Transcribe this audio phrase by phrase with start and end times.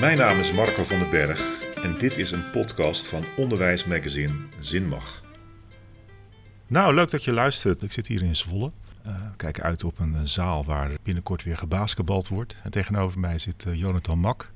[0.00, 1.42] Mijn naam is Marco van den Berg
[1.82, 5.22] en dit is een podcast van onderwijsmagazine Zinmag.
[6.66, 7.82] Nou, leuk dat je luistert.
[7.82, 8.70] Ik zit hier in Zwolle.
[9.06, 12.56] Uh, we kijken uit op een zaal waar binnenkort weer gebasketbald wordt.
[12.62, 14.50] En tegenover mij zit uh, Jonathan Mak.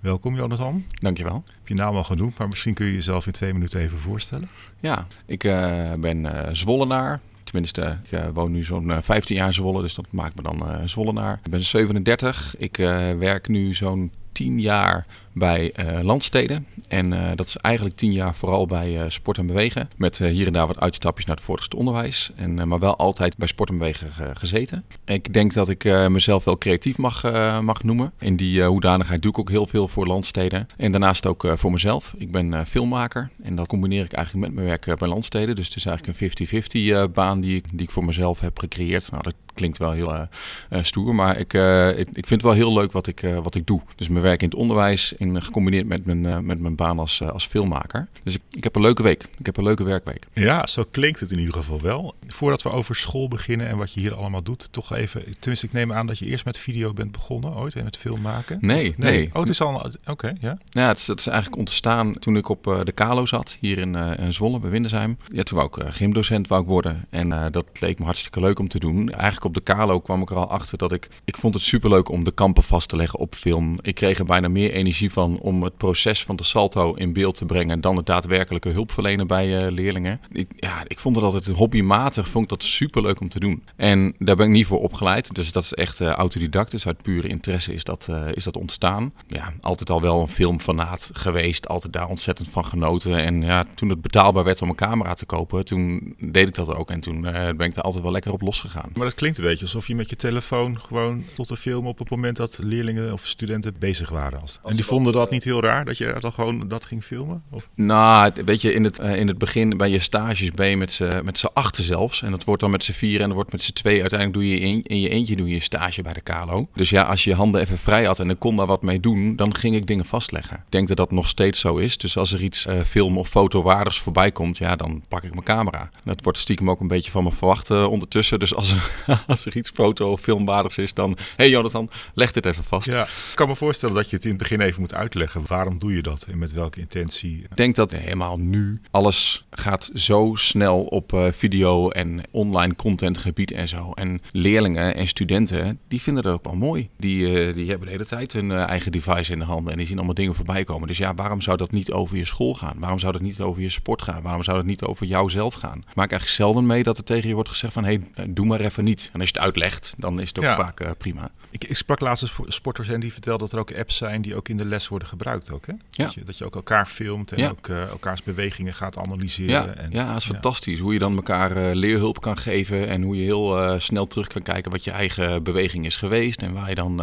[0.00, 0.84] Welkom Jonathan.
[0.88, 1.44] Dankjewel.
[1.46, 4.48] Heb je naam al genoemd, maar misschien kun je jezelf in twee minuten even voorstellen.
[4.80, 7.20] Ja, ik uh, ben Zwollenaar.
[7.44, 11.40] Tenminste, ik woon nu zo'n 15 jaar in Zwolle, dus dat maakt me dan Zwollenaar.
[11.44, 12.54] Ik ben 37.
[12.58, 12.76] Ik
[13.18, 16.66] werk nu zo'n 10 jaar bij uh, landsteden.
[16.88, 19.88] En uh, dat is eigenlijk tien jaar vooral bij uh, sport en bewegen.
[19.96, 22.30] Met hier en daar wat uitstapjes naar het voortgezet onderwijs.
[22.36, 24.84] En, maar wel altijd bij sport en bewegen gezeten.
[25.04, 27.22] Ik denk dat ik mezelf wel creatief mag,
[27.62, 28.12] mag noemen.
[28.18, 30.66] In die hoedanigheid doe ik ook heel veel voor landsteden.
[30.76, 32.14] En daarnaast ook voor mezelf.
[32.18, 33.30] Ik ben filmmaker.
[33.42, 35.54] En dat combineer ik eigenlijk met mijn werk bij landsteden.
[35.54, 39.10] Dus het is eigenlijk een 50-50 baan die die ik voor mezelf heb gecreëerd.
[39.10, 40.28] Nou, dat klinkt wel heel
[40.70, 41.14] stoer.
[41.14, 41.52] Maar ik,
[41.98, 43.80] ik, ik, vind het wel heel leuk wat ik, wat ik doe.
[43.96, 45.12] Dus mijn werk in het onderwijs...
[45.12, 48.08] In gecombineerd met mijn, met mijn baan als, als filmmaker.
[48.22, 49.24] Dus ik, ik heb een leuke week.
[49.38, 50.26] Ik heb een leuke werkweek.
[50.32, 52.14] Ja, zo klinkt het in ieder geval wel.
[52.26, 55.24] Voordat we over school beginnen en wat je hier allemaal doet, toch even.
[55.38, 58.20] Tenminste, ik neem aan dat je eerst met video bent begonnen ooit en met film
[58.20, 58.58] maken.
[58.60, 59.10] Nee, nee.
[59.10, 59.30] nee.
[59.32, 59.90] Oh, het is al.
[60.06, 60.58] Oké, ja.
[60.68, 63.94] Ja, het is, het is eigenlijk ontstaan toen ik op de Kalo zat, hier in,
[63.94, 65.18] in Zwolle, bij Windesheim.
[65.28, 67.06] Ja, toen wou ik gymdocent wou ik worden.
[67.10, 69.10] En dat leek me hartstikke leuk om te doen.
[69.10, 71.08] Eigenlijk op de Kalo kwam ik er al achter dat ik.
[71.24, 73.78] Ik vond het superleuk om de kampen vast te leggen op film.
[73.82, 77.34] Ik kreeg er bijna meer energie van om het proces van de salto in beeld
[77.34, 80.20] te brengen dan het daadwerkelijke hulp verlenen bij uh, leerlingen.
[80.32, 83.62] Ik, ja, ik vond het altijd hobbymatig, vond ik dat super leuk om te doen.
[83.76, 86.70] En daar ben ik niet voor opgeleid, dus dat is echt uh, autodidact.
[86.70, 89.12] Dus uit pure interesse is dat, uh, is dat ontstaan.
[89.26, 93.16] Ja, altijd al wel een filmfanaat geweest, altijd daar ontzettend van genoten.
[93.16, 96.74] En ja, toen het betaalbaar werd om een camera te kopen, toen deed ik dat
[96.74, 96.90] ook.
[96.90, 98.90] En toen ben ik daar altijd wel lekker op losgegaan.
[98.94, 101.98] Maar dat klinkt een beetje alsof je met je telefoon gewoon tot de film op
[101.98, 104.40] het moment dat leerlingen of studenten bezig waren.
[104.40, 107.42] Als, en die vonden dat niet heel raar, dat je dan gewoon dat ging filmen?
[107.50, 107.68] Of?
[107.74, 110.92] Nou, weet je, in het, uh, in het begin bij je stages ben je met
[110.92, 112.22] z'n, met z'n achten zelfs.
[112.22, 114.00] En dat wordt dan met z'n vier en dat wordt met z'n twee.
[114.00, 116.68] Uiteindelijk doe je in, in je eentje doe je een stage bij de Kalo.
[116.74, 119.00] Dus ja, als je je handen even vrij had en ik kon daar wat mee
[119.00, 120.56] doen, dan ging ik dingen vastleggen.
[120.56, 121.98] Ik denk dat dat nog steeds zo is.
[121.98, 125.44] Dus als er iets uh, film- of fotowaardigs voorbij komt, ja, dan pak ik mijn
[125.44, 125.90] camera.
[126.04, 128.38] Dat wordt stiekem ook een beetje van me verwacht uh, ondertussen.
[128.38, 128.90] Dus als er,
[129.32, 131.10] als er iets foto- of filmwaardigs is, dan...
[131.10, 132.86] Hé hey Jonathan, leg dit even vast.
[132.86, 135.42] Ja, ik kan me voorstellen dat je het in het begin even moet uitleggen.
[135.46, 137.42] Waarom doe je dat en met welke intentie?
[137.42, 143.50] Ik denk dat helemaal nu alles gaat zo snel op uh, video en online contentgebied
[143.50, 143.92] en zo.
[143.92, 146.88] En leerlingen en studenten, die vinden dat ook wel mooi.
[146.96, 149.78] Die, uh, die hebben de hele tijd hun uh, eigen device in de handen en
[149.78, 150.88] die zien allemaal dingen voorbij komen.
[150.88, 152.76] Dus ja, waarom zou dat niet over je school gaan?
[152.78, 154.22] Waarom zou dat niet over je sport gaan?
[154.22, 155.78] Waarom zou dat niet over jouzelf gaan?
[155.78, 158.46] Ik maak eigenlijk zelden mee dat er tegen je wordt gezegd van, hé, hey, doe
[158.46, 159.07] maar even niet.
[159.12, 160.56] En als je het uitlegt, dan is het ook ja.
[160.56, 161.30] vaak prima.
[161.50, 164.34] Ik, ik sprak laatst een sporters en die vertelde dat er ook apps zijn die
[164.34, 165.72] ook in de les worden gebruikt ook, hè?
[165.72, 166.04] Ja.
[166.04, 169.66] Dat, je, dat je ook elkaar filmt en ook uh, elkaars bewegingen gaat analyseren.
[169.66, 170.78] Ja, en, ja dat is fantastisch.
[170.78, 174.42] Hoe je dan elkaar uh, leerhulp kan geven en hoe je heel snel terug kan
[174.42, 176.42] kijken wat je eigen beweging is geweest.
[176.42, 176.94] En waar je dan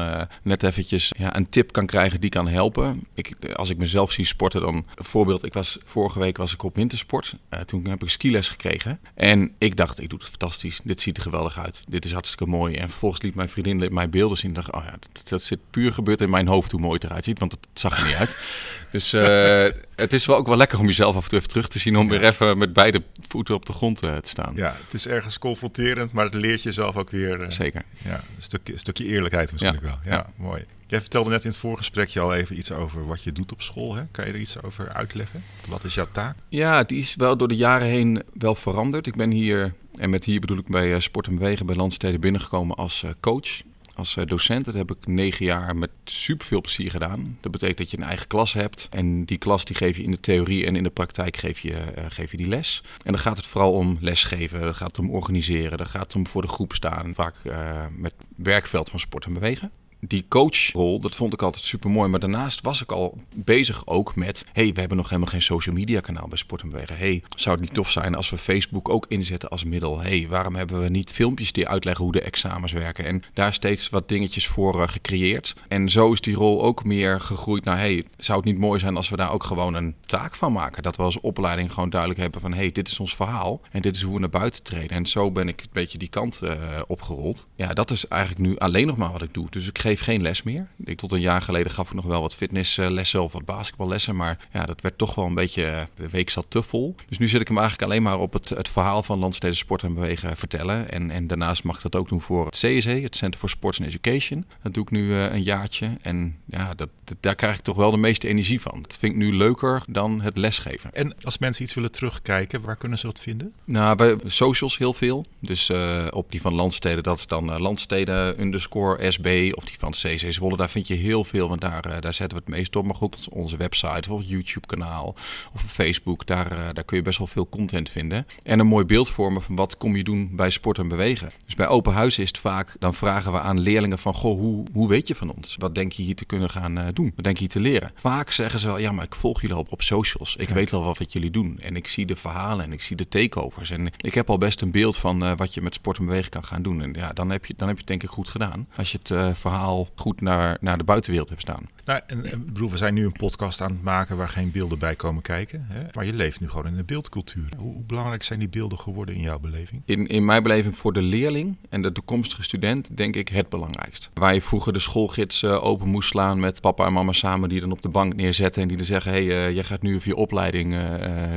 [0.42, 3.08] net eventjes ja, een tip kan krijgen die kan helpen.
[3.14, 6.76] Ik, als ik mezelf zie sporten, dan voorbeeld, ik was, vorige week was ik op
[6.76, 7.36] wintersport.
[7.66, 9.00] toen heb ik skiles gekregen.
[9.14, 10.80] En ik dacht, ik doe het fantastisch.
[10.84, 11.84] Dit ziet er geweldig uit.
[11.96, 12.76] Dit is hartstikke mooi.
[12.76, 14.50] En vervolgens liet mijn vriendin mij beelden zien.
[14.50, 17.04] En dacht, oh ja, dat, dat zit puur gebeurd in mijn hoofd hoe mooi het
[17.04, 17.40] eruit ziet.
[17.40, 18.38] Want het zag er niet uit.
[18.92, 21.68] Dus uh, het is wel ook wel lekker om jezelf af en toe even terug
[21.68, 21.98] te zien.
[21.98, 22.20] Om ja.
[22.20, 24.54] weer even met beide voeten op de grond uh, te staan.
[24.56, 27.40] Ja, het is ergens confronterend, maar het leert jezelf ook weer.
[27.40, 27.84] Uh, Zeker.
[28.04, 29.82] Ja, een stukje, een stukje eerlijkheid misschien ja.
[29.82, 30.00] wel.
[30.04, 30.66] Ja, ja, mooi.
[30.88, 33.96] Jij vertelde net in het voorgesprekje al even iets over wat je doet op school.
[33.96, 34.04] Hè?
[34.12, 35.44] Kan je er iets over uitleggen?
[35.68, 36.36] Wat is jouw taak?
[36.50, 39.08] Ja, die is wel door de jaren heen wel veranderd.
[39.08, 42.76] Ik ben hier, en met hier bedoel ik bij Sport en Bewegen bij Landsteden binnengekomen
[42.76, 43.62] als coach
[43.96, 44.66] als docent.
[44.66, 47.38] Dat heb ik negen jaar met superveel plezier gedaan.
[47.42, 48.88] Dat betekent dat je een eigen klas hebt.
[48.92, 51.84] En die klas die geef je in de theorie en in de praktijk geef je,
[52.10, 52.84] geef je die les.
[53.04, 54.62] En dan gaat het vooral om lesgeven.
[54.62, 55.78] Dan gaat het om organiseren.
[55.78, 57.14] Dan gaat het om voor de groep staan.
[57.14, 59.72] Vaak uh, met werkveld van sport en bewegen
[60.08, 62.10] die coachrol, dat vond ik altijd super mooi.
[62.10, 65.76] Maar daarnaast was ik al bezig ook met: hey, we hebben nog helemaal geen social
[65.76, 66.98] media kanaal bij Sport en Bewegen.
[66.98, 70.02] Hey, zou het niet tof zijn als we Facebook ook inzetten als middel?
[70.02, 73.06] Hey, waarom hebben we niet filmpjes die uitleggen hoe de examens werken?
[73.06, 75.54] En daar steeds wat dingetjes voor uh, gecreëerd.
[75.68, 78.96] En zo is die rol ook meer gegroeid naar: hey, zou het niet mooi zijn
[78.96, 80.84] als we daar ook gewoon een taak van maken?
[80.84, 83.96] Dat we als opleiding gewoon duidelijk hebben van: hey, dit is ons verhaal en dit
[83.96, 84.98] is hoe we naar buiten treden.
[84.98, 86.52] En zo ben ik een beetje die kant uh,
[86.88, 87.48] opgerold.
[87.56, 89.48] Ja, dat is eigenlijk nu alleen nog maar wat ik doe.
[89.50, 90.68] Dus ik geef geef geen les meer.
[90.84, 94.16] Ik, tot een jaar geleden gaf ik nog wel wat fitnesslessen of wat basketballessen.
[94.16, 96.96] Maar ja, dat werd toch wel een beetje, de week zat te vol.
[97.08, 99.84] Dus nu zit ik hem eigenlijk alleen maar op het, het verhaal van Landsteden Sport
[99.84, 100.92] en Bewegen vertellen.
[100.92, 103.80] En, en daarnaast mag ik dat ook doen voor het CSE, het Center for Sports
[103.80, 104.46] and Education.
[104.64, 105.98] Dat doe ik nu een jaartje.
[106.02, 106.90] En ja, dat,
[107.20, 108.82] daar krijg ik toch wel de meeste energie van.
[108.82, 110.94] Dat vind ik nu leuker dan het lesgeven.
[110.94, 113.54] En als mensen iets willen terugkijken, waar kunnen ze dat vinden?
[113.64, 115.26] Nou, bij socials heel veel.
[115.40, 119.52] Dus uh, op die van Landsteden, dat is dan uh, Landsteden underscore SB.
[119.52, 121.48] Of die van CC Zwolle, daar vind je heel veel.
[121.50, 122.86] Want daar, uh, daar zetten we het meest op.
[122.86, 125.08] Maar goed, onze website of YouTube kanaal
[125.54, 126.26] of op Facebook.
[126.26, 128.28] Daar, daar kun je best wel veel content vinden.
[128.44, 131.30] En een mooi beeld vormen van wat kom je doen bij sport en bewegen.
[131.46, 134.14] Dus bij open huis is het vaak, dan vragen we aan leerlingen van...
[134.14, 135.56] Goh, hoe, hoe weet je van ons?
[135.58, 137.12] Wat denk je hier te kunnen gaan doen?
[137.16, 137.92] Wat denk je hier te leren?
[137.96, 140.36] Vaak zeggen ze wel, ja, maar ik volg jullie op, op socials.
[140.36, 141.60] Ik weet wel wat, wat jullie doen.
[141.60, 143.70] En ik zie de verhalen en ik zie de takeovers.
[143.70, 146.30] En ik heb al best een beeld van uh, wat je met sport en bewegen
[146.30, 146.82] kan gaan doen.
[146.82, 148.68] En ja, dan heb je, dan heb je het denk ik goed gedaan.
[148.76, 149.65] Als je het uh, verhaal
[149.96, 151.66] goed naar, naar de buitenwereld hebt staan.
[151.86, 152.24] Nou, en,
[152.54, 155.66] we zijn nu een podcast aan het maken waar geen beelden bij komen kijken.
[155.70, 155.84] Hè?
[155.94, 157.50] Maar je leeft nu gewoon in de beeldcultuur.
[157.58, 159.82] Hoe, hoe, belangrijk zijn die beelden geworden in jouw beleving?
[159.86, 164.10] In, in mijn beleving voor de leerling en de toekomstige student denk ik het belangrijkst.
[164.14, 167.60] Waar je vroeger de schoolgids uh, open moest slaan met papa en mama samen die
[167.60, 170.08] dan op de bank neerzetten en die dan zeggen: hé, hey, jij gaat nu voor
[170.08, 170.76] je opleiding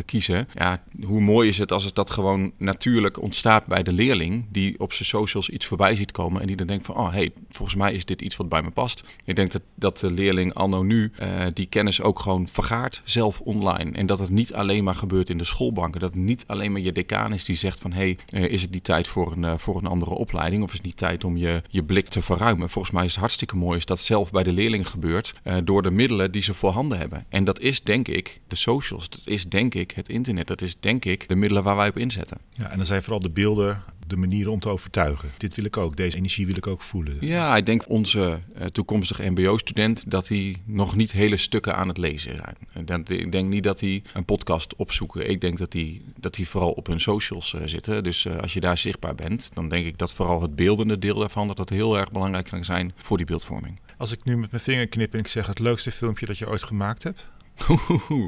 [0.05, 0.49] kiezen.
[0.53, 4.81] Ja, hoe mooi is het als het dat gewoon natuurlijk ontstaat bij de leerling die
[4.81, 7.77] op zijn socials iets voorbij ziet komen en die dan denkt van, oh hey, volgens
[7.77, 9.19] mij is dit iets wat bij me past.
[9.25, 13.41] Ik denk dat, dat de leerling anno nu uh, die kennis ook gewoon vergaart zelf
[13.41, 16.81] online en dat het niet alleen maar gebeurt in de schoolbanken, dat niet alleen maar
[16.81, 19.53] je decaan is die zegt van, hey, uh, is het niet tijd voor een, uh,
[19.57, 22.71] voor een andere opleiding of is het niet tijd om je, je blik te verruimen.
[22.71, 25.91] Volgens mij is het hartstikke mooi is dat zelf bij de leerling gebeurt door de
[25.91, 27.25] middelen die ze voorhanden hebben.
[27.29, 30.81] En dat is denk ik de socials, dat is denk ik het internet, dat is
[30.81, 32.39] denk ik de middelen waar wij op inzetten.
[32.51, 35.31] Ja, en dan zijn vooral de beelden de manier om te overtuigen.
[35.37, 37.17] Dit wil ik ook, deze energie wil ik ook voelen.
[37.21, 41.99] Ja, ik denk onze uh, toekomstige MBO-student dat hij nog niet hele stukken aan het
[41.99, 43.07] lezen zijn.
[43.09, 45.31] Ik denk niet dat hij een podcast opzoeken.
[45.31, 48.03] Ik denk dat hij, dat hij vooral op hun socials uh, zitten.
[48.03, 51.19] Dus uh, als je daar zichtbaar bent, dan denk ik dat vooral het beeldende deel
[51.19, 53.81] daarvan dat dat heel erg belangrijk kan zijn voor die beeldvorming.
[53.97, 56.49] Als ik nu met mijn vinger knip en ik zeg het leukste filmpje dat je
[56.49, 57.29] ooit gemaakt hebt.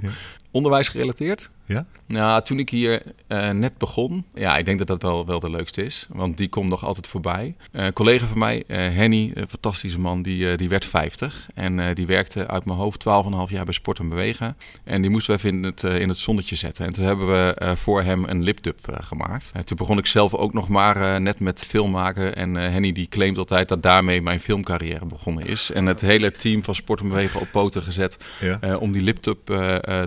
[0.00, 0.10] ja.
[0.50, 1.50] Onderwijs gerelateerd?
[1.70, 1.86] Ja?
[2.06, 5.50] Nou, toen ik hier uh, net begon, ja, ik denk dat dat wel, wel de
[5.50, 6.06] leukste is.
[6.08, 7.54] Want die komt nog altijd voorbij.
[7.72, 11.48] Uh, een collega van mij, uh, Henny, een fantastische man, die, die werd 50.
[11.54, 13.04] En die werkte uit mijn hoofd
[13.48, 14.56] 12,5 jaar bij Sport en Bewegen.
[14.84, 16.86] En die moesten we even in het, in het zonnetje zetten.
[16.86, 19.52] En toen hebben we voor hem een lipdub gemaakt.
[19.64, 22.36] toen begon ik zelf ook nog maar net met film maken.
[22.36, 25.70] En Henny die claimt altijd dat daarmee mijn filmcarrière begonnen is.
[25.70, 28.76] En het hele team van Sport en Bewegen op poten gezet ja.
[28.76, 29.38] om die lipdub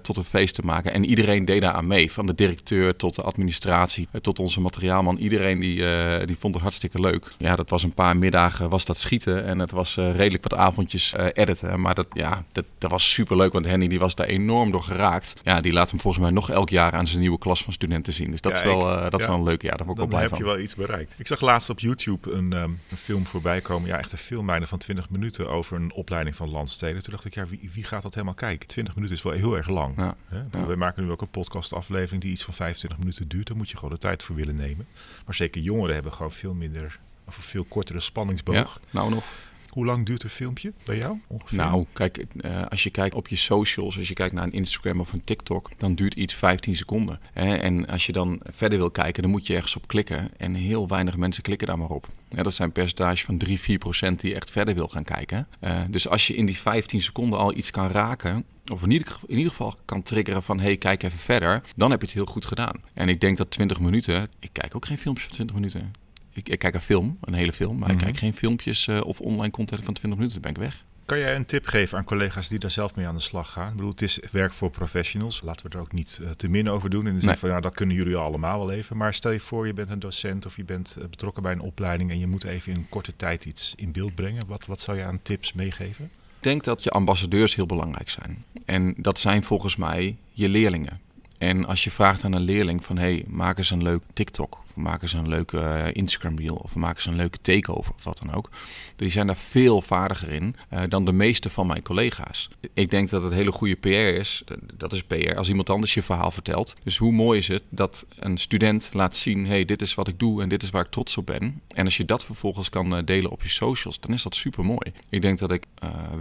[0.02, 0.94] tot een feest te maken.
[0.94, 2.12] En iedereen deed daar aan mee.
[2.12, 5.18] Van de directeur tot de administratie, tot onze materiaalman.
[5.18, 7.32] Iedereen die, uh, die vond het hartstikke leuk.
[7.38, 9.46] Ja, dat was een paar middagen was dat schieten.
[9.46, 11.82] En het was uh, redelijk wat avondjes uh, editen.
[11.82, 13.54] Maar dat, ja, dat, dat was super leuk.
[13.54, 15.34] Want Henny die was daar enorm door geraakt.
[15.44, 18.14] Ja, die laat hem volgens mij nog elk jaar aan zijn nieuwe klas van studenten
[18.14, 18.32] zien.
[18.32, 19.18] Dus dat, is, wel, dat ja.
[19.18, 19.78] is wel een leuk jaar.
[19.78, 21.14] Daar word ik wel blij heb je wel iets bereikt.
[21.18, 23.90] Ik zag laatst op YouTube een, um, een film voorbij komen.
[23.90, 27.04] Ja, echt een film bijna van 20 minuten over een opleiding van landsteden.
[27.04, 28.68] Toen dacht ik, ja, wie, wie gaat dat helemaal kijken?
[28.68, 29.96] 20 minuten is wel heel erg lang.
[29.98, 30.16] Ja.
[30.28, 30.38] Hè?
[30.52, 30.66] Ja.
[30.66, 33.48] We maken nu ook een podcastaflevering die iets van 25 minuten duurt.
[33.48, 34.88] Daar moet je gewoon de tijd voor willen nemen.
[35.26, 38.80] Maar zeker jongeren hebben gewoon veel minder, of veel kortere spanningsboog.
[38.90, 39.38] Nou en of.
[39.74, 41.20] Hoe lang duurt een filmpje bij jou?
[41.28, 41.58] Ongeveer?
[41.58, 45.00] Nou, kijk, uh, als je kijkt op je socials, als je kijkt naar een Instagram
[45.00, 47.20] of een TikTok, dan duurt iets 15 seconden.
[47.34, 47.56] Hè?
[47.56, 50.30] En als je dan verder wil kijken, dan moet je ergens op klikken.
[50.38, 52.08] En heel weinig mensen klikken daar maar op.
[52.30, 55.48] Dat zijn een percentage van 3, 4 procent die echt verder wil gaan kijken.
[55.62, 59.50] Uh, dus als je in die 15 seconden al iets kan raken, of in ieder,
[59.50, 60.60] geval kan triggeren van...
[60.60, 62.82] hey, kijk even verder, dan heb je het heel goed gedaan.
[62.94, 64.28] En ik denk dat 20 minuten...
[64.40, 66.03] Ik kijk ook geen filmpjes van 20 minuten.
[66.34, 67.78] Ik, ik kijk een film, een hele film...
[67.78, 68.08] maar mm -hmm.
[68.08, 70.42] ik kijk geen filmpjes uh, of online content van 20 minuten.
[70.42, 70.84] Dan ben ik weg.
[71.06, 73.68] Kan jij een tip geven aan collega's die daar zelf mee aan de slag gaan?
[73.68, 75.42] Ik bedoel, het is werk voor professionals.
[75.42, 77.08] Laten we er ook niet uh, te min over doen.
[77.08, 77.38] In de zin nee.
[77.38, 78.98] van, ja, dat kunnen jullie allemaal wel even.
[78.98, 81.60] Maar stel je voor, je bent een docent of je bent uh, betrokken bij een
[81.60, 82.12] opleiding...
[82.12, 84.48] en je moet even in korte tijd iets in beeld brengen.
[84.48, 86.06] Wat, wat zou je aan tips meegeven?
[86.06, 88.44] Ik denk dat je ambassadeurs heel belangrijk zijn.
[88.66, 91.00] En dat zijn volgens mij je leerlingen.
[91.38, 92.98] En als je vraagt aan een leerling van...
[92.98, 94.62] hey, maak eens een leuk TikTok...
[94.76, 96.56] of maak eens een leuke uh, Instagram reel...
[96.56, 98.50] of maak eens een leuke takeover of wat dan ook.
[98.96, 102.50] Die zijn daar veel vaardiger in uh, dan de meeste van mijn collega's.
[102.74, 104.44] Ik denk dat het hele goede PR is.
[104.78, 106.76] Dat is PR als iemand anders je verhaal vertelt.
[106.84, 109.46] Dus hoe mooi is het dat een student laat zien...
[109.46, 111.62] hey, dit is wat ik doe en dit is waar ik trots op ben.
[111.68, 114.00] En als je dat vervolgens kan uh, delen op je socials...
[114.00, 114.92] dan is dat super mooi.
[115.10, 115.66] Ik denk dat ik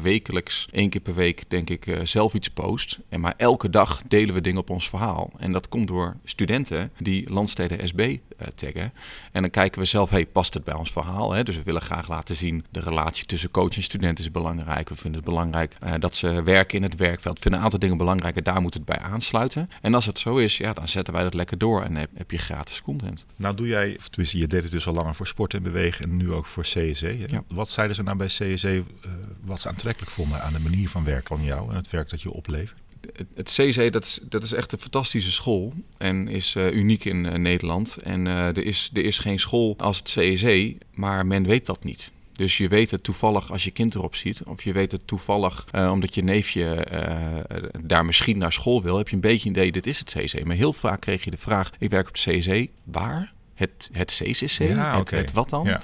[0.02, 1.50] wekelijks, één keer per week...
[1.50, 2.98] denk ik zelf iets post.
[3.08, 5.30] En maar elke dag delen we dingen op ons verhaal.
[5.36, 8.18] En dat komt door studenten die Landsteden SB
[8.54, 8.92] taggen.
[9.32, 11.32] En dan kijken we zelf, hey, past het bij ons verhaal?
[11.32, 11.42] Hè?
[11.42, 14.88] Dus we willen graag laten zien, de relatie tussen coach en student is belangrijk.
[14.88, 17.34] We vinden het belangrijk dat ze werken in het werkveld.
[17.34, 19.70] We vinden een aantal dingen belangrijk en daar moet het bij aansluiten.
[19.80, 22.38] En als het zo is, ja, dan zetten wij dat lekker door en heb, je
[22.38, 23.26] gratis content.
[23.36, 26.04] Nou doe jij, of tenminste je deed het dus al langer voor sport en bewegen
[26.04, 27.18] en nu ook voor CSE.
[27.26, 27.42] Ja.
[27.48, 28.84] Wat zeiden ze nou bij CSE,
[29.44, 32.22] wat ze aantrekkelijk vonden aan de manier van werken van jou en het werk dat
[32.22, 32.81] je oplevert?
[33.34, 37.24] Het CC, dat is, dat is echt een fantastische school en is uh, uniek in
[37.24, 37.96] uh, Nederland.
[37.96, 41.84] En uh, er, is, er is geen school als het CSE, maar men weet dat
[41.84, 42.12] niet.
[42.32, 45.64] Dus je weet het toevallig als je kind erop ziet, of je weet het toevallig
[45.90, 46.86] omdat je neefje
[47.80, 50.44] daar misschien naar school wil, heb je een beetje een idee, dit is het CC.
[50.44, 53.32] Maar heel vaak kreeg je de vraag, ik werk op het CC, waar?
[53.54, 54.58] Het, het CCC?
[54.58, 55.64] Ja, het, het, wat dan?
[55.64, 55.80] Ja.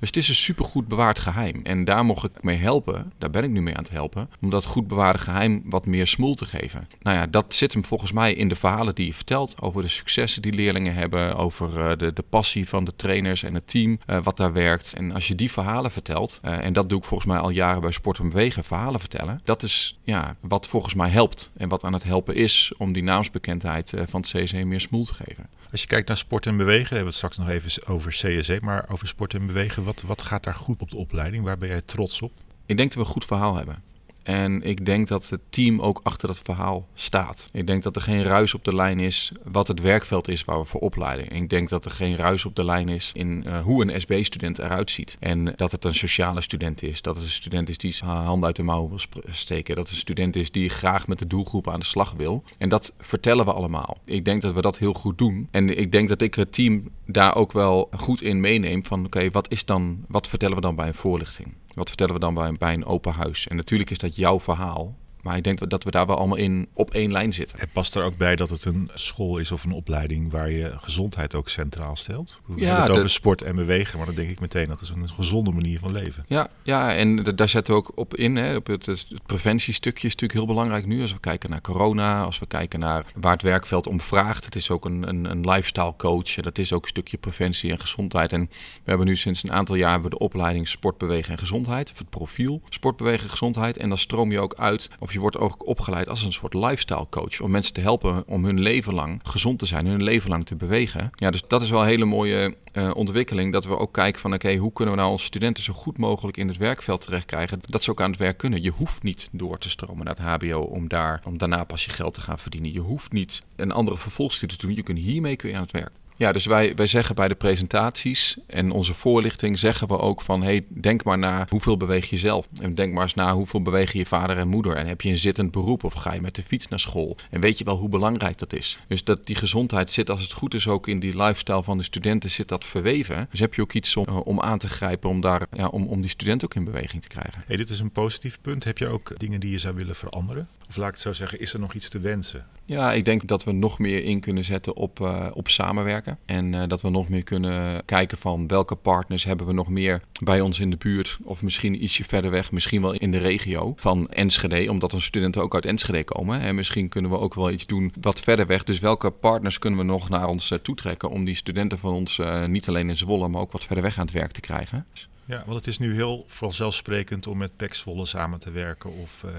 [0.00, 1.60] Dus het is een supergoed bewaard geheim.
[1.62, 4.50] En daar mocht ik mee helpen, daar ben ik nu mee aan het helpen, om
[4.50, 6.88] dat goed bewaarde geheim wat meer smoel te geven.
[7.00, 9.88] Nou ja, dat zit hem volgens mij in de verhalen die je vertelt over de
[9.88, 13.98] successen die leerlingen hebben, over uh, de, de passie van de trainers en het team
[14.06, 14.94] uh, wat daar werkt.
[14.94, 17.80] En als je die verhalen vertelt, uh, en dat doe ik volgens mij al jaren
[17.80, 21.84] bij Sport en Bewegen, verhalen vertellen, dat is ja, wat volgens mij helpt en wat
[21.84, 25.48] aan het helpen is om die naamsbekendheid van het CSE meer smoel te geven.
[25.70, 28.58] Als je kijkt naar sport en bewegen, hebben we het straks nog even over CSE,
[28.60, 31.44] maar over sport en bewegen, wat, wat gaat daar goed op de opleiding?
[31.44, 32.32] Waar ben jij trots op?
[32.66, 33.82] Ik denk dat we een goed verhaal hebben.
[34.30, 37.46] En ik denk dat het team ook achter dat verhaal staat.
[37.52, 40.58] Ik denk dat er geen ruis op de lijn is wat het werkveld is waar
[40.58, 41.30] we voor opleiden.
[41.30, 44.58] Ik denk dat er geen ruis op de lijn is in uh, hoe een SB-student
[44.58, 45.16] eruit ziet.
[45.20, 47.02] En dat het een sociale student is.
[47.02, 48.98] Dat het een student is die zijn hand uit de mouw wil
[49.30, 49.74] steken.
[49.74, 52.44] Dat het een student is die graag met de doelgroep aan de slag wil.
[52.58, 53.98] En dat vertellen we allemaal.
[54.04, 55.48] Ik denk dat we dat heel goed doen.
[55.50, 59.30] En ik denk dat ik het team daar ook wel goed in meeneem van oké,
[59.30, 61.54] wat is dan, wat vertellen we dan bij een voorlichting?
[61.74, 63.48] Wat vertellen we dan bij, een open huis?
[63.48, 64.98] En natuurlijk is dat jouw verhaal.
[65.22, 67.58] Maar ik denk dat we daar wel allemaal in op één lijn zitten.
[67.58, 70.72] Het past er ook bij dat het een school is of een opleiding waar je
[70.80, 72.40] gezondheid ook centraal stelt.
[72.46, 74.88] We ja, hebben het over sport en bewegen, maar dan denk ik meteen dat is
[74.88, 76.24] een gezonde manier van leven.
[76.26, 78.36] Ja, ja en daar zetten we ook op in.
[78.36, 78.56] Hè.
[78.56, 81.02] Op het, het preventiestukje is natuurlijk heel belangrijk nu.
[81.02, 84.44] Als we kijken naar corona, als we kijken naar waar het werkveld om vraagt.
[84.44, 86.34] Het is ook een, een, een lifestyle coach.
[86.34, 88.32] Dat is ook een stukje preventie en gezondheid.
[88.32, 91.38] En we hebben nu sinds een aantal jaar hebben we de opleiding sport, bewegen en
[91.38, 91.90] gezondheid.
[91.92, 93.76] Of het profiel sport, bewegen en gezondheid.
[93.76, 97.06] En dan stroom je ook uit of je wordt ook opgeleid als een soort lifestyle
[97.10, 97.40] coach.
[97.40, 100.56] Om mensen te helpen om hun leven lang gezond te zijn, hun leven lang te
[100.56, 101.10] bewegen.
[101.14, 103.52] Ja, dus dat is wel een hele mooie uh, ontwikkeling.
[103.52, 106.36] Dat we ook kijken van oké, hoe kunnen we nou onze studenten zo goed mogelijk
[106.36, 107.60] in het werkveld terecht krijgen.
[107.62, 108.62] Dat ze ook aan het werk kunnen.
[108.62, 111.90] Je hoeft niet door te stromen naar het HBO om, daar, om daarna pas je
[111.90, 112.72] geld te gaan verdienen.
[112.72, 114.74] Je hoeft niet een andere vervolgstudie te doen.
[114.74, 115.92] Je kunt hiermee kun je aan het werk.
[116.20, 120.42] Ja, dus wij, wij zeggen bij de presentaties en onze voorlichting zeggen we ook van
[120.42, 122.48] hey, denk maar na hoeveel beweeg je zelf.
[122.60, 124.76] En denk maar eens na hoeveel bewegen je vader en moeder.
[124.76, 127.16] En heb je een zittend beroep of ga je met de fiets naar school?
[127.30, 128.78] En weet je wel hoe belangrijk dat is?
[128.88, 131.84] Dus dat die gezondheid zit als het goed is ook in die lifestyle van de
[131.84, 133.28] studenten zit dat verweven.
[133.30, 135.86] Dus heb je ook iets om, eh, om aan te grijpen om, daar, ja, om,
[135.86, 137.42] om die student ook in beweging te krijgen.
[137.46, 138.64] Hey, dit is een positief punt.
[138.64, 140.48] Heb je ook dingen die je zou willen veranderen?
[140.70, 142.46] Of laat ik het zo zeggen, is er nog iets te wensen?
[142.64, 146.18] Ja, ik denk dat we nog meer in kunnen zetten op, uh, op samenwerken.
[146.24, 150.02] En uh, dat we nog meer kunnen kijken van welke partners hebben we nog meer
[150.22, 151.18] bij ons in de buurt.
[151.22, 154.70] Of misschien ietsje verder weg, misschien wel in de regio van Enschede.
[154.70, 156.40] Omdat onze studenten ook uit Enschede komen.
[156.40, 158.64] En misschien kunnen we ook wel iets doen wat verder weg.
[158.64, 162.20] Dus welke partners kunnen we nog naar ons uh, toetrekken om die studenten van ons
[162.46, 164.86] niet alleen in Zwolle, maar ook wat verder weg aan het werk te krijgen.
[165.30, 169.22] Ja, want het is nu heel vanzelfsprekend om met PEC Zwolle samen te werken of
[169.26, 169.30] uh,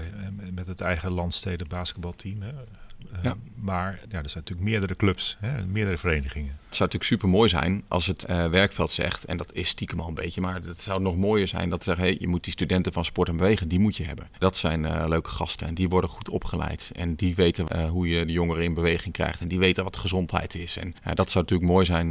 [0.52, 2.42] met het eigen landsteden basketbalteam.
[2.42, 2.48] Hè.
[2.48, 3.34] Uh, ja.
[3.54, 6.50] Maar ja, er zijn natuurlijk meerdere clubs, hè, meerdere verenigingen.
[6.50, 10.00] Het zou natuurlijk super mooi zijn als het uh, werkveld zegt, en dat is stiekem
[10.00, 12.44] al een beetje, maar het zou nog mooier zijn dat ze zeggen: hey, je moet
[12.44, 14.28] die studenten van sport en bewegen, die moet je hebben.
[14.38, 16.90] Dat zijn uh, leuke gasten en die worden goed opgeleid.
[16.94, 19.40] En die weten hoe je de jongeren in beweging krijgt.
[19.40, 20.76] En die weten wat gezondheid is.
[20.76, 22.10] En dat zou natuurlijk mooi zijn,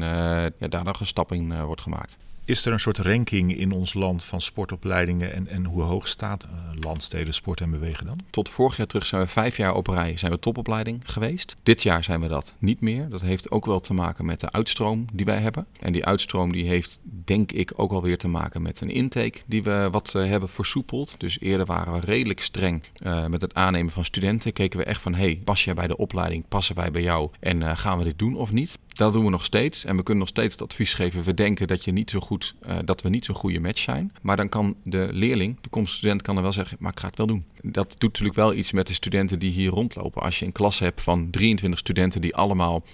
[0.60, 2.18] ja, daar nog een stap in wordt gemaakt.
[2.52, 6.46] Is er een soort ranking in ons land van sportopleidingen en, en hoe hoog staat
[6.46, 8.20] uh, landsteden sport en bewegen dan?
[8.30, 11.56] Tot vorig jaar terug zijn we vijf jaar op rij zijn we topopleiding geweest.
[11.64, 13.10] Dit jaar zijn we dat niet meer.
[13.10, 15.66] Dat heeft ook wel te maken met de uitstroom die wij hebben.
[15.80, 19.64] En die uitstroom die heeft denk ik ook alweer te maken met een intake die
[19.64, 21.16] we wat uh, hebben versoepeld.
[21.18, 24.54] Dus eerder waren we redelijk streng uh, met het aannemen van studenten.
[24.54, 27.78] Keken we echt van hey, pas jij bij de opleiding, passen wij bij jou en
[27.78, 28.80] gaan we dit doen of niet?
[28.94, 29.86] Dat doen we nog steeds.
[29.86, 31.24] En we kunnen nog steeds het advies geven.
[31.24, 34.12] We denken dat, je niet zo goed, uh, dat we niet zo'n goede match zijn.
[34.22, 37.18] Maar dan kan de leerling, de student, kan er wel zeggen: maar ik ga het
[37.18, 37.46] wel doen.
[37.62, 40.22] Dat doet natuurlijk wel iets met de studenten die hier rondlopen.
[40.22, 42.88] Als je een klas hebt van 23 studenten die allemaal 100%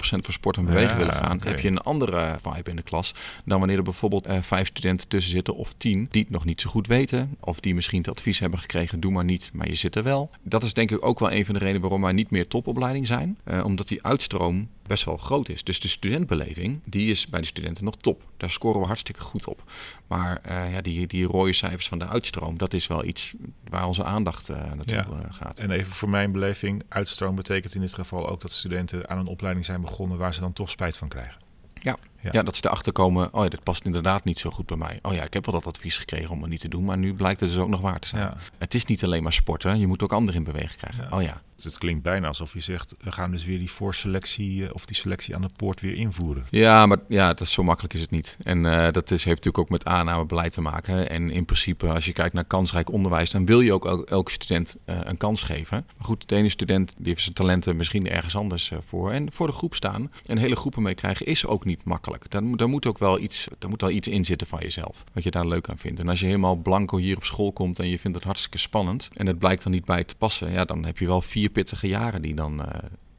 [0.00, 1.50] voor sport en bewegen ja, willen gaan, okay.
[1.50, 5.08] heb je een andere vibe in de klas dan wanneer er bijvoorbeeld uh, vijf studenten
[5.08, 7.36] tussen zitten of tien die het nog niet zo goed weten.
[7.40, 10.30] Of die misschien het advies hebben gekregen: doe maar niet, maar je zit er wel.
[10.42, 13.06] Dat is denk ik ook wel een van de redenen waarom wij niet meer topopleiding
[13.06, 13.38] zijn.
[13.44, 15.64] Uh, omdat die uitstroom best wel groot is.
[15.64, 18.22] Dus de studentbeleving, die is bij de studenten nog top.
[18.36, 19.72] Daar scoren we hartstikke goed op.
[20.06, 23.34] Maar uh, ja, die, die rode cijfers van de uitstroom, dat is wel iets
[23.68, 25.30] waar onze aandacht uh, naartoe ja.
[25.30, 25.58] gaat.
[25.58, 29.26] En even voor mijn beleving, uitstroom betekent in dit geval ook dat studenten aan een
[29.26, 31.40] opleiding zijn begonnen waar ze dan toch spijt van krijgen.
[31.80, 31.96] Ja.
[32.30, 32.42] Ja.
[32.42, 34.98] dat ze erachter komen, oh ja, dit past inderdaad niet zo goed bij mij.
[35.02, 37.14] Oh ja, ik heb wel dat advies gekregen om het niet te doen, maar nu
[37.14, 38.22] blijkt het dus ook nog waar te zijn.
[38.22, 38.36] Ja.
[38.58, 41.12] Het is niet alleen maar sporten, je moet ook anderen in beweging krijgen.
[41.12, 41.42] Oh ja.
[41.64, 44.96] Het klinkt bijna alsof je zegt, we gaan dus weer die voorselectie eh, of die
[44.96, 46.44] selectie aan de poort weer invoeren.
[46.50, 48.36] Ja, maar ja, dat, zo makkelijk is het niet.
[48.42, 51.10] En uh, dat is, heeft natuurlijk ook met aannamebeleid te maken.
[51.10, 54.76] En in principe, als je kijkt naar kansrijk onderwijs, dan wil je ook elke student
[54.86, 55.86] uh, een kans geven.
[55.96, 59.12] Maar goed, de ene student die heeft zijn talenten misschien ergens anders uh, voor.
[59.12, 62.11] En voor de groep staan en hele groepen mee krijgen is ook niet makkelijk.
[62.28, 65.04] Daar, daar moet ook wel iets, daar moet wel iets in zitten van jezelf.
[65.12, 66.00] Wat je daar leuk aan vindt.
[66.00, 69.08] En als je helemaal blanco hier op school komt en je vindt het hartstikke spannend.
[69.12, 70.52] En het blijkt dan niet bij te passen.
[70.52, 72.66] Ja, dan heb je wel vier pittige jaren die dan uh,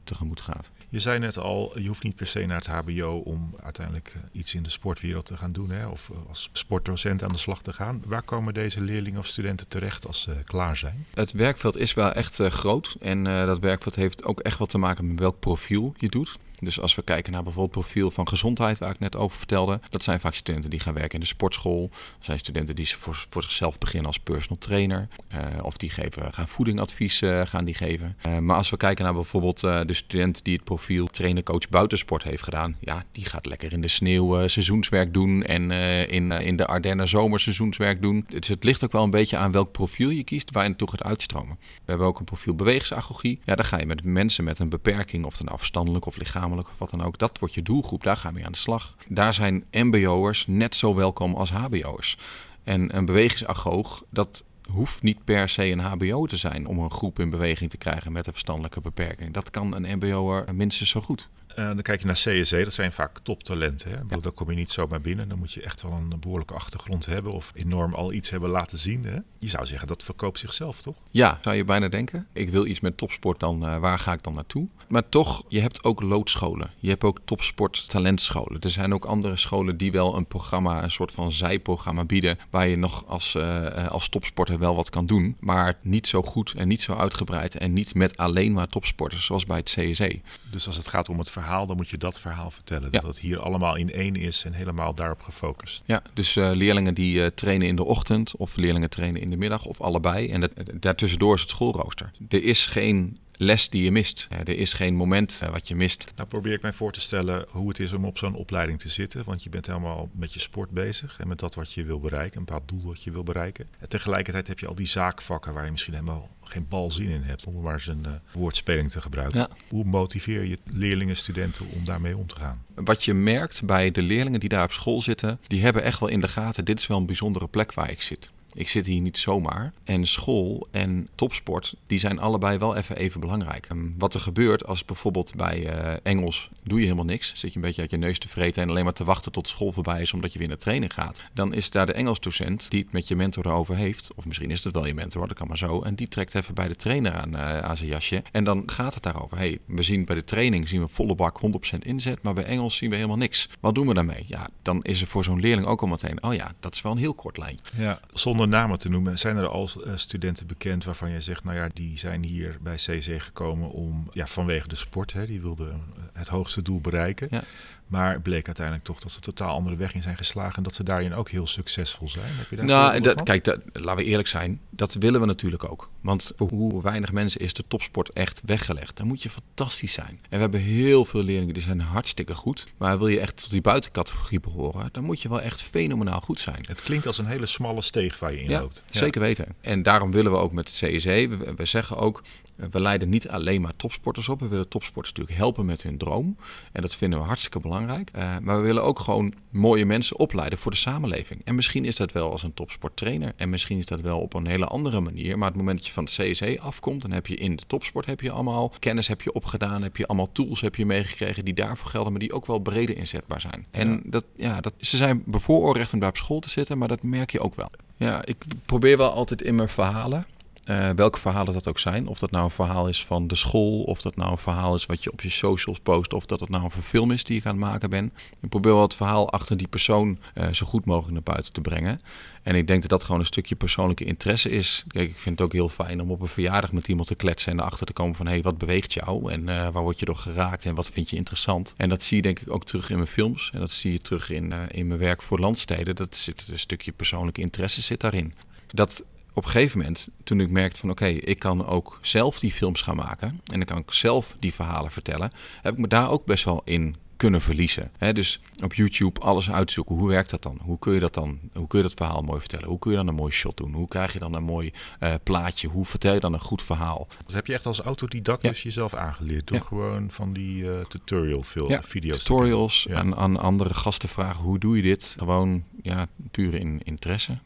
[0.04, 0.72] tegemoet gaat.
[0.90, 4.22] Je zei net al, je hoeft niet per se naar het HBO om uiteindelijk uh,
[4.32, 5.70] iets in de sportwereld te gaan doen.
[5.70, 5.88] Hè?
[5.88, 8.02] Of uh, als sportdocent aan de slag te gaan.
[8.06, 11.06] Waar komen deze leerlingen of studenten terecht als ze klaar zijn?
[11.14, 12.96] Het werkveld is wel echt groot.
[13.00, 16.38] En dat werkveld heeft ook echt wat te maken met welk profiel je doet.
[16.60, 19.80] Dus als we kijken naar bijvoorbeeld het profiel van gezondheid, waar ik net over vertelde,
[19.90, 21.90] dat zijn vaak studenten die gaan werken in de sportschool.
[21.90, 25.08] Dat zijn studenten die voor, voor zichzelf beginnen als personal trainer.
[25.34, 28.18] Uh, of die geven, gaan voedingadvies uh, gaan die geven.
[28.28, 32.44] Uh, maar als we kijken naar bijvoorbeeld de student die het profiel trainer-coach buitensport heeft
[32.44, 35.72] gedaan, ja, die gaat lekker in de sneeuw seizoenswerk doen en
[36.10, 38.26] in, in de Ardennen zomerseizoenswerk doen.
[38.28, 40.90] Dus het ligt ook wel een beetje aan welk profiel je kiest waar je naartoe
[40.90, 41.58] gaat uitstromen.
[41.60, 43.40] We hebben ook een profiel bewegingsagogie.
[43.44, 46.90] Ja, daar ga je met mensen met een beperking, of dan afstandelijk of lichamelijk wat
[46.90, 47.18] dan ook.
[47.18, 48.96] Dat wordt je doelgroep, daar gaan we aan de slag.
[49.08, 52.18] Daar zijn mbo'ers net zo welkom als hbo'ers.
[52.64, 57.20] En een bewegingsagoog, dat hoeft niet per se een hbo te zijn om een groep
[57.20, 59.34] in beweging te krijgen met een verstandelijke beperking.
[59.34, 61.30] Dat kan een mbo'er minstens zo goed.
[61.60, 63.92] Uh, dan kijk je naar CSE, dat zijn vaak toptalenten.
[63.92, 63.98] Hè?
[63.98, 64.22] Ja.
[64.22, 65.30] Daar kom je niet zomaar binnen.
[65.30, 68.78] Dan moet je echt wel een behoorlijke achtergrond hebben of enorm al iets hebben laten
[68.78, 69.06] zien.
[69.06, 69.18] Hè?
[69.38, 70.96] Je zou zeggen, dat verkoopt zichzelf, toch?
[71.12, 72.28] Ja, zou je bijna denken.
[72.34, 74.68] Ik wil iets met topsport, dan uh, waar ga ik dan naartoe?
[74.88, 76.72] Maar toch, je hebt ook loodscholen.
[76.80, 78.62] Je hebt ook topsport talentscholen.
[78.62, 82.38] Er zijn ook andere scholen die wel een programma, een soort van zijprogramma bieden...
[82.50, 85.38] waar je nog als, uh, als topsporter wel wat kan doen.
[85.40, 89.46] Maar niet zo goed en niet zo uitgebreid en niet met alleen maar topsporters, zoals
[89.46, 90.22] bij het CSE.
[90.52, 92.92] Dus als het gaat om het verhaal verhaal, dan moet je dat verhaal vertellen.
[92.92, 95.84] Dat het hier allemaal in één is en helemaal daarop gefocust.
[95.86, 99.38] Ja, dus uh, leerlingen die uh, trainen in de ochtend of leerlingen trainen in de
[99.38, 100.30] middag of allebei.
[100.30, 102.12] En dat, daartussendoor is het schoolrooster.
[102.30, 104.28] Er is geen les die je mist.
[104.30, 106.12] Er is geen moment eh, wat je mist.
[106.16, 108.90] Nou probeer ik mij voor te stellen hoe het is om op zo'n opleiding te
[108.90, 109.24] zitten.
[109.26, 112.40] Want je bent helemaal met je sport bezig en met dat wat je wil bereiken.
[112.40, 113.68] Een bepaald doel wat je wil bereiken.
[113.80, 117.22] En tegelijkertijd heb je al die zaakvakken waar je misschien helemaal geen bal zin in
[117.22, 117.46] hebt.
[117.46, 119.40] Om maar zijn uh, woordspeling te gebruiken.
[119.40, 119.50] Ja.
[119.70, 122.66] Hoe motiveer je leerlingen, studenten om daarmee om te gaan?
[122.76, 125.40] Wat je merkt bij de leerlingen die daar op school zitten.
[125.48, 126.66] Die hebben echt wel in de gaten.
[126.66, 128.32] Dit is wel een bijzondere plek waar ik zit.
[128.54, 129.74] Ik zit hier niet zomaar.
[129.84, 133.66] En school en topsport, die zijn allebei wel even even belangrijk.
[133.66, 137.32] Ehm, wat er gebeurt als bijvoorbeeld bij uh, Engels doe je helemaal niks.
[137.36, 139.48] Zit je een beetje uit je neus te vreten en alleen maar te wachten tot
[139.48, 141.22] school voorbij is omdat je weer naar training gaat.
[141.34, 144.14] Dan is daar de Engelsdocent die het met je mentor erover heeft.
[144.16, 145.82] Of misschien is het wel je mentor, dat kan maar zo.
[145.82, 148.24] En die trekt even bij de trainer aan, uh, aan zijn jasje.
[148.32, 149.38] En dan gaat het daarover.
[149.38, 151.40] hey, we zien bij de training zien we volle bak
[151.76, 153.50] 100% inzet, maar bij Engels zien we helemaal niks.
[153.60, 154.24] Wat doen we daarmee?
[154.28, 156.92] Ja, dan is er voor zo'n leerling ook al meteen, oh ja, dat is wel
[156.92, 157.60] een heel kort lijn.
[157.78, 161.58] Ja, zonder namen te noemen, zijn er al uh, studenten bekend waarvan je zegt, nou
[161.58, 165.82] ja, die zijn hier bij CC gekomen om, ja, vanwege de sport, hè, die wilden
[166.14, 167.28] het hoogste doel bereiken.
[167.32, 167.44] Ja.
[167.88, 170.58] Maar bleek uiteindelijk toch dat ze totaal andere weg in zijn geslagen.
[170.58, 172.26] En dat ze daarin ook heel succesvol zijn.
[172.30, 174.60] Heb je daar nou, dat, kijk, dat, laten we eerlijk zijn.
[174.70, 175.90] Dat willen we natuurlijk ook.
[176.02, 178.98] Want voor hoe weinig mensen is de topsport echt weggelegd.
[178.98, 180.20] Dan moet je fantastisch zijn.
[180.22, 182.66] En we hebben heel veel leerlingen die zijn hartstikke goed.
[182.78, 186.40] Maar wil je echt tot die buitencategorie behoren, dan moet je wel echt fenomenaal goed
[186.40, 186.64] zijn.
[186.68, 188.84] Het klinkt als een hele smalle steeg waar je in ja, loopt.
[188.90, 189.56] Ja, zeker weten.
[189.62, 192.22] En daarom willen we ook met het CSE, we, we zeggen ook,
[192.56, 194.40] we leiden niet alleen maar topsporters op.
[194.40, 196.38] We willen topsporters natuurlijk helpen met hun droom.
[196.72, 198.12] En dat vinden we hartstikke belangrijk.
[198.16, 201.42] Uh, maar we willen ook gewoon mooie mensen opleiden voor de samenleving.
[201.44, 203.34] En misschien is dat wel als een topsporttrainer.
[203.36, 205.38] En misschien is dat wel op een hele andere manier.
[205.38, 208.06] Maar het moment dat je van het CSE afkomt, dan heb je in de topsport
[208.06, 209.84] heb je allemaal kennis heb je opgedaan.
[209.84, 212.12] Heb je allemaal tools heb je meegekregen die daarvoor gelden.
[212.12, 213.66] Maar die ook wel breder inzetbaar zijn.
[213.72, 214.00] En ja.
[214.06, 216.78] Dat, ja, dat, ze zijn bevooroorrecht om daar op school te zitten.
[216.78, 217.70] Maar dat merk je ook wel.
[217.98, 220.26] Ja, ik probeer wel altijd in mijn verhalen
[220.66, 222.08] Uh, welke verhalen dat ook zijn.
[222.08, 224.86] Of dat nou een verhaal is van de school, of dat nou een verhaal is
[224.86, 227.46] wat je op je socials post, of dat het nou een film is die ik
[227.46, 228.14] aan het maken ben.
[228.42, 231.62] Ik probeer wel het verhaal achter die persoon uh, zo goed mogelijk naar buiten te
[231.62, 232.00] brengen.
[232.44, 234.84] En ik denk dat dat gewoon een stukje persoonlijke interesse is.
[234.88, 237.52] Kijk, ik vind het ook heel fijn om op een verjaardag met iemand te kletsen
[237.52, 240.06] en erachter te komen van hé, hey, wat beweegt jou en uh, waar word je
[240.06, 241.74] door geraakt en wat vind je interessant.
[241.78, 244.02] En dat zie je denk ik ook terug in mijn films en dat zie je
[244.02, 245.96] terug in, in mijn werk voor landsteden.
[245.96, 248.34] Dat zit een stukje persoonlijke interesse zit daarin.
[248.68, 252.52] Dat op een gegeven moment, toen ik merkte van oké, ik kan ook zelf die
[252.52, 256.10] films gaan maken en dan kan ik zelf die verhalen vertellen, heb ik me daar
[256.10, 257.92] ook best wel in kunnen verliezen.
[258.14, 259.96] dus op YouTube alles uitzoeken.
[259.96, 260.60] Hoe werkt dat dan?
[260.62, 261.40] Hoe kun je dat dan?
[261.54, 262.68] Hoe kun je dat verhaal mooi vertellen?
[262.68, 263.74] Hoe kun je dan een mooi shot doen?
[263.74, 265.68] Hoe krijg je dan een mooi uh, plaatje?
[265.68, 267.08] Hoe vertel je dan een goed verhaal?
[267.26, 268.50] Dus heb je echt als autodidact ja.
[268.50, 273.38] dus jezelf aangeleerd door gewoon van die uh, tutorial veel ja, video's tutorials aan, aan
[273.38, 275.16] andere gasten vragen hoe doe je dit?
[275.18, 277.38] Gewoon ja, puur in interesse.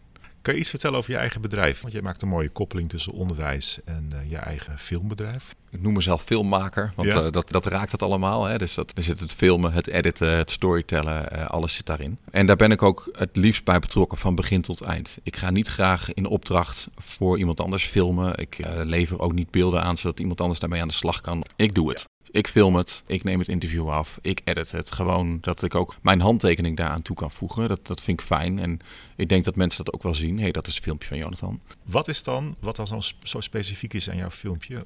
[0.48, 1.82] Kan je iets vertellen over je eigen bedrijf?
[1.82, 5.56] Want jij maakt een mooie koppeling tussen onderwijs en uh, je eigen filmbedrijf.
[5.70, 7.24] Ik noem mezelf filmmaker, want ja.
[7.24, 8.44] uh, dat, dat raakt het allemaal.
[8.44, 8.58] Hè?
[8.58, 12.18] Dus dat, er zit het filmen, het editen, het storytellen, uh, alles zit daarin.
[12.32, 15.18] En daar ben ik ook het liefst bij betrokken van begin tot eind.
[15.24, 18.38] Ik ga niet graag in opdracht voor iemand anders filmen.
[18.38, 21.44] Ik lever ook niet beelden aan zodat iemand anders daarmee aan de slag kan.
[21.56, 22.06] Ik doe het.
[22.38, 24.92] Ik film het, ik neem het interview af, ik edit het.
[24.92, 27.68] Gewoon dat ik ook mijn handtekening daaraan toe kan voegen.
[27.68, 28.60] Dat, dat vind ik fijn.
[28.60, 28.80] En
[29.16, 30.36] ik denk dat mensen dat ook wel zien.
[30.36, 31.62] Hé, hey, dat is een filmpje van Jonathan.
[31.84, 34.86] Wat is dan, wat dan zo, zo specifiek is aan jouw filmpje?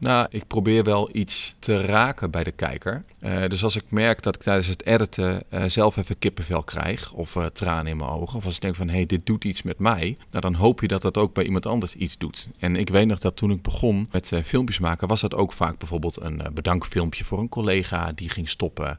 [0.00, 3.00] Nou, ik probeer wel iets te raken bij de kijker.
[3.20, 7.12] Uh, dus als ik merk dat ik tijdens het editen uh, zelf even kippenvel krijg,
[7.12, 9.44] of uh, tranen in mijn ogen, of als ik denk van hé, hey, dit doet
[9.44, 12.48] iets met mij, nou, dan hoop je dat dat ook bij iemand anders iets doet.
[12.58, 15.78] En ik weet nog dat toen ik begon met filmpjes maken, was dat ook vaak
[15.78, 18.98] bijvoorbeeld een bedankfilmpje voor een collega die ging stoppen.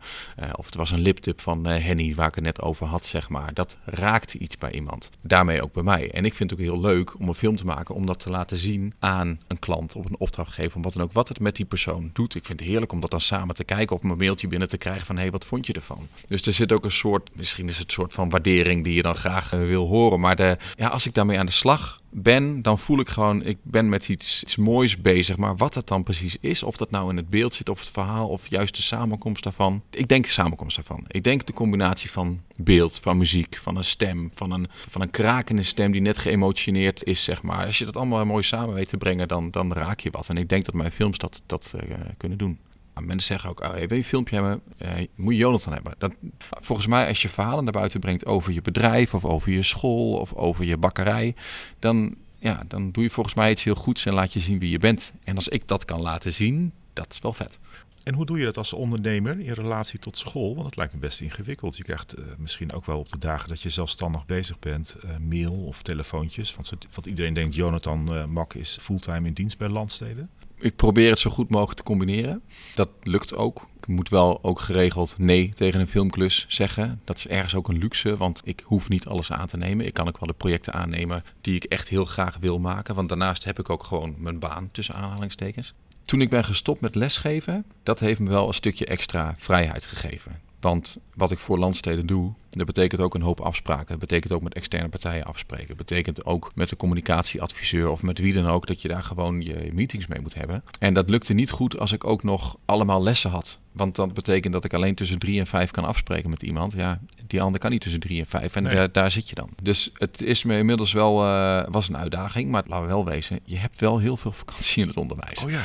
[0.56, 3.54] of het was een liptip van Henny, waar ik het net over had, zeg maar.
[3.54, 5.10] Dat raakte iets bij iemand.
[5.22, 6.12] Daarmee ook bij mij.
[6.12, 8.30] En ik vind het ook heel leuk om een film te maken, om dat te
[8.30, 11.66] laten zien aan een klant of een opdrachtgever wat dan ook, wat het met die
[11.66, 12.36] persoon doet.
[12.36, 14.78] Ik vind het heerlijk om dat dan samen te kijken of een mailtje binnen te
[14.78, 16.08] krijgen van hé, hey, wat vond je ervan?
[16.28, 19.02] Dus er zit ook een soort, misschien is het een soort van waardering die je
[19.02, 20.20] dan graag uh, wil horen.
[20.20, 23.58] Maar de, ja, als ik daarmee aan de slag ben, dan voel ik gewoon, ik
[23.62, 25.38] ben met iets, iets moois bezig.
[25.38, 27.90] Maar wat het dan precies is, of dat nou in het beeld zit, of het
[27.90, 29.82] verhaal, of juist de samenkomst daarvan.
[29.90, 31.04] Ik denk de samenkomst daarvan.
[31.08, 35.12] Ik denk de combinatie van beeld, van muziek, van een stem, van een, van een
[35.12, 37.66] krakende stem die net geëmotioneerd is, zeg maar.
[37.66, 40.30] Als je dat allemaal mooi samen weet te brengen, dan, dan raak je wat.
[40.30, 41.82] En ik denk dat mijn films dat, dat uh,
[42.18, 42.60] kunnen doen.
[43.06, 45.94] Mensen zeggen ook, oh, je een filmpje hebben, uh, moet je Jonathan hebben.
[45.98, 46.12] Dat,
[46.50, 50.14] volgens mij, als je verhalen naar buiten brengt over je bedrijf of over je school
[50.14, 51.36] of over je bakkerij,
[51.80, 54.72] dan, ja, dan doe je volgens mij iets heel goeds en laat je zien wie
[54.72, 55.14] je bent.
[55.24, 57.60] En als ik dat kan laten zien, dat is wel vet.
[58.04, 60.54] En hoe doe je dat als ondernemer in relatie tot school?
[60.54, 61.78] Want dat lijkt me best ingewikkeld.
[61.78, 65.12] Je krijgt uh, misschien ook wel op de dagen dat je zelfstandig bezig bent, uh,
[65.18, 66.56] mail of telefoontjes.
[66.56, 70.30] Want, want iedereen denkt, Jonathan uh, Mak is fulltime in dienst bij landsteden
[70.62, 72.42] ik probeer het zo goed mogelijk te combineren.
[72.76, 73.68] Dat lukt ook.
[73.80, 77.02] Ik moet wel ook geregeld nee tegen een filmklus zeggen.
[77.04, 79.86] Dat is ergens ook een luxe, want ik hoef niet alles aan te nemen.
[79.86, 82.96] Ik kan ook wel de projecten aannemen die ik echt heel graag wil maken.
[82.96, 85.74] Want daarnaast heb ik ook gewoon mijn baan tussen aanhalingstekens.
[86.06, 90.51] Toen ik ben gestopt met lesgeven, dat heeft me wel een stukje extra vrijheid gegeven.
[90.62, 93.88] Want wat ik voor landsteden doe, dat betekent ook een hoop afspraken.
[93.88, 95.68] Dat betekent ook met externe partijen afspreken.
[95.68, 99.42] Dat betekent ook met de communicatieadviseur of met wie dan ook dat je daar gewoon
[99.42, 100.64] je meetings mee moet hebben.
[100.80, 103.60] En dat lukte niet goed als ik ook nog allemaal lessen had.
[103.72, 106.74] Want dat betekent dat ik alleen tussen drie en vijf kan afspreken met iemand.
[106.74, 108.56] Ja, die ander kan niet tussen drie en vijf.
[108.56, 108.76] En nee.
[108.76, 109.50] daar, daar, zit je dan.
[109.64, 112.50] Dus het is me inmiddels wel uh, was een uitdaging.
[112.50, 115.44] Maar laten we wel wezen, je hebt wel heel veel vakantie in het onderwijs.
[115.44, 115.64] Oh ja.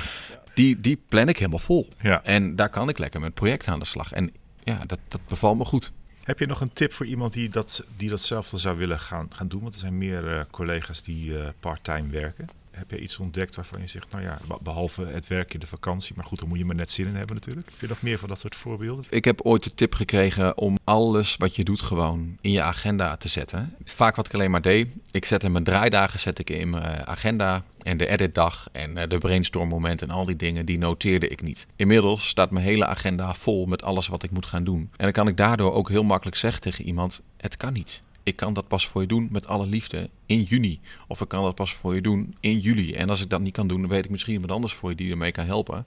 [0.54, 1.88] Die, die plan ik helemaal vol.
[2.00, 2.22] Ja.
[2.22, 4.12] En daar kan ik lekker met projecten aan de slag.
[4.12, 4.32] En
[4.66, 5.92] ja, dat, dat bevalt me goed.
[6.22, 9.48] Heb je nog een tip voor iemand die, dat, die datzelfde zou willen gaan, gaan
[9.48, 9.60] doen?
[9.60, 12.48] Want er zijn meer uh, collega's die uh, part-time werken.
[12.76, 16.12] Heb je iets ontdekt waarvan je zegt, nou ja, behalve het werk in de vakantie,
[16.16, 17.66] maar goed, dan moet je maar net zin in hebben natuurlijk.
[17.70, 19.04] Heb je nog meer van dat soort voorbeelden?
[19.08, 23.16] Ik heb ooit de tip gekregen om alles wat je doet gewoon in je agenda
[23.16, 23.74] te zetten.
[23.84, 27.64] Vaak wat ik alleen maar deed, ik zette mijn draaidagen zet ik in mijn agenda
[27.82, 31.66] en de editdag en de brainstormmoment en al die dingen, die noteerde ik niet.
[31.76, 34.80] Inmiddels staat mijn hele agenda vol met alles wat ik moet gaan doen.
[34.80, 38.36] En dan kan ik daardoor ook heel makkelijk zeggen tegen iemand, het kan niet ik
[38.36, 40.80] kan dat pas voor je doen met alle liefde in juni.
[41.06, 42.94] Of ik kan dat pas voor je doen in juli.
[42.94, 44.96] En als ik dat niet kan doen, dan weet ik misschien iemand anders voor je
[44.96, 45.86] die ermee kan helpen.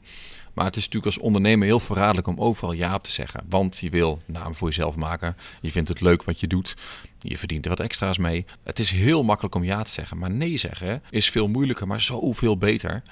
[0.53, 3.43] Maar het is natuurlijk als ondernemer heel verraderlijk om overal ja op te zeggen.
[3.49, 5.35] Want je wil naam voor jezelf maken.
[5.61, 6.75] Je vindt het leuk wat je doet.
[7.21, 8.45] Je verdient er wat extra's mee.
[8.63, 10.17] Het is heel makkelijk om ja te zeggen.
[10.17, 13.03] Maar nee zeggen is veel moeilijker, maar zoveel beter.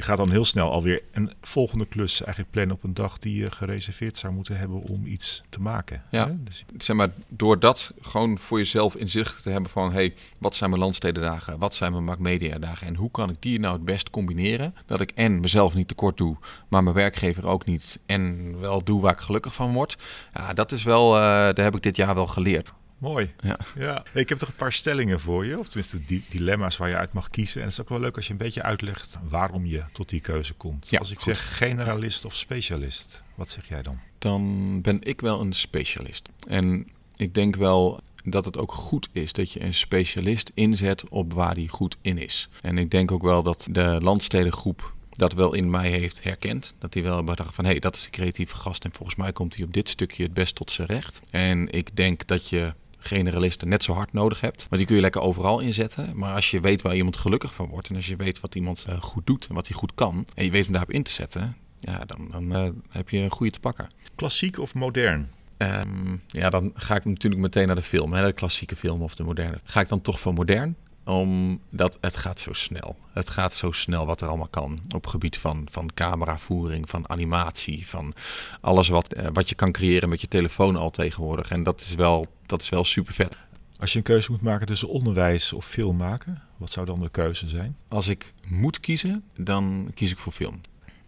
[0.00, 3.36] Je gaat dan heel snel alweer een volgende klus eigenlijk plannen op een dag die
[3.36, 6.02] je gereserveerd zou moeten hebben om iets te maken.
[6.10, 6.26] Ja.
[6.26, 6.42] Hè?
[6.44, 9.92] Dus, Zeg maar, door dat gewoon voor jezelf inzicht te hebben van...
[9.92, 11.58] hey, wat zijn mijn landstedendagen?
[11.58, 12.86] Wat zijn mijn Media dagen?
[12.86, 14.74] En hoe kan ik die nou het best combineren?
[14.86, 16.36] Dat ik en mezelf niet tekort doe,
[16.68, 17.98] maar mijn werkgever ook niet.
[18.06, 19.96] En wel doe waar ik gelukkig van word.
[20.34, 22.72] Ja, dat is wel, eh, daar heb ik dit jaar wel geleerd.
[23.00, 23.32] Mooi.
[23.40, 23.58] Ja.
[23.74, 24.04] Ja.
[24.12, 27.12] Ik heb toch een paar stellingen voor je, of tenminste di- dilemma's waar je uit
[27.12, 27.56] mag kiezen.
[27.60, 30.20] En het is ook wel leuk als je een beetje uitlegt waarom je tot die
[30.20, 30.90] keuze komt.
[30.90, 31.24] Ja, als ik goed.
[31.24, 33.98] zeg generalist of specialist, wat zeg jij dan?
[34.18, 36.28] dan ben ik wel een specialist.
[36.48, 41.32] En ik denk wel dat het ook goed is dat je een specialist inzet op
[41.32, 42.48] waar die goed in is.
[42.62, 46.74] En ik denk ook wel dat de landstedengroep dat wel in mij heeft herkend.
[46.78, 49.16] Dat hij wel hebben gedacht van, hé, hey, dat is de creatieve gast en volgens
[49.16, 51.20] mij komt hij op dit stukje het best tot zijn recht.
[51.30, 54.58] En ik denk dat je generalisten net zo hard nodig hebt.
[54.58, 56.12] Want die kun je lekker overal inzetten.
[56.14, 58.84] Maar als je weet waar iemand gelukkig van wordt en als je weet wat iemand
[58.88, 61.10] eh, goed doet en wat hij goed kan en je weet hem daarop in te
[61.10, 63.88] zetten, ja, dan, dan eh, heb je een goede te pakken.
[64.14, 65.30] Klassiek of modern?
[65.56, 69.14] Ehm, ja, dan ga ik natuurlijk meteen naar de film, hè, de klassieke film of
[69.14, 69.60] de moderne.
[69.64, 70.76] Ga ik dan toch voor modern?
[71.04, 72.96] Omdat het gaat zo snel.
[73.12, 74.80] Het gaat zo snel wat er allemaal kan.
[74.94, 78.14] Op gebied van, van cameravoering, van animatie, van
[78.60, 81.50] alles wat, eh, wat je kan creëren met je telefoon al tegenwoordig.
[81.50, 83.36] En dat is wel, dat is wel super vet.
[83.78, 87.08] Als je een keuze moet maken tussen onderwijs of film maken, wat zou dan de
[87.10, 87.76] keuze zijn?
[87.88, 90.60] Als ik moet kiezen, dan kies ik voor film.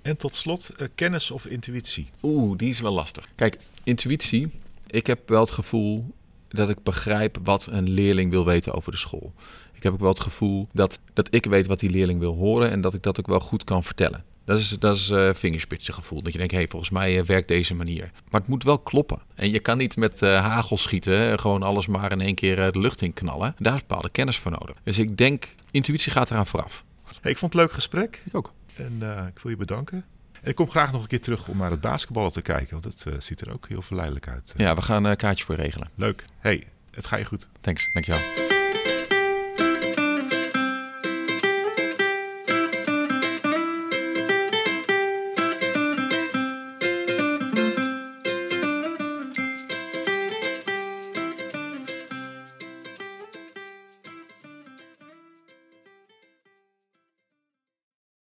[0.03, 2.11] En tot slot, eh, kennis of intuïtie?
[2.23, 3.29] Oeh, die is wel lastig.
[3.35, 4.51] Kijk, intuïtie.
[4.87, 6.15] Ik heb wel het gevoel
[6.49, 9.33] dat ik begrijp wat een leerling wil weten over de school.
[9.73, 12.71] Ik heb ook wel het gevoel dat, dat ik weet wat die leerling wil horen
[12.71, 14.25] en dat ik dat ook wel goed kan vertellen.
[14.53, 16.23] Dat is, dat is eh vingerspitsengevoel.
[16.23, 18.11] Dat je denkt, hé, hey, volgens mij eh, werkt deze manier.
[18.31, 19.23] Maar het moet wel kloppen.
[19.35, 22.79] En je kan niet met eh, hagel schieten, gewoon alles maar in één keer de
[22.79, 23.55] lucht in knallen.
[23.59, 24.77] Daar is bepaalde kennis voor nodig.
[24.85, 26.85] Dus ik denk, intuïtie gaat eraan vooraf.
[27.21, 28.53] Hey, ik vond het een leuk gesprek Ik ook.
[28.77, 30.05] en ik wil je bedanken.
[30.43, 33.05] En ik kom graag nog een keer terug om naar het basketballen te kijken, want
[33.05, 34.55] het ziet er ook heel verleidelijk uit.
[34.57, 35.91] Ja, we gaan een kaartje voor regelen.
[35.95, 36.25] Leuk.
[36.39, 37.49] Hey, het ga je goed.
[37.61, 38.52] Thanks, dankjewel.